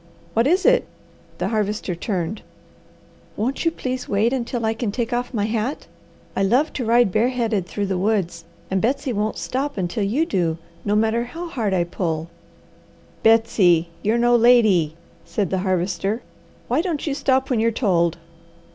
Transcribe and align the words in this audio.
"What 0.33 0.47
is 0.47 0.65
it?" 0.65 0.87
the 1.37 1.49
Harvester 1.49 1.93
turned. 1.93 2.41
"Won't 3.37 3.65
you 3.65 3.69
please 3.69 4.09
wait 4.09 4.33
until 4.33 4.65
I 4.65 4.73
can 4.73 4.91
take 4.91 5.13
off 5.13 5.31
my 5.31 5.45
hat? 5.45 5.85
I 6.35 6.41
love 6.41 6.73
to 6.73 6.85
ride 6.85 7.11
bareheaded 7.11 7.67
through 7.67 7.85
the 7.85 7.99
woods, 7.99 8.43
and 8.71 8.81
Betsy 8.81 9.13
won't 9.13 9.37
stop 9.37 9.77
until 9.77 10.03
you 10.03 10.25
do, 10.25 10.57
no 10.83 10.95
matter 10.95 11.25
how 11.25 11.49
hard 11.49 11.75
I 11.75 11.83
pull." 11.83 12.31
"Betsy, 13.21 13.89
you're 14.01 14.17
no 14.17 14.35
lady!" 14.35 14.95
said 15.23 15.51
the 15.51 15.59
Harvester. 15.59 16.23
"Why 16.67 16.81
don't 16.81 17.05
you 17.05 17.13
stop 17.13 17.51
when 17.51 17.59
you're 17.59 17.69
told?" 17.69 18.17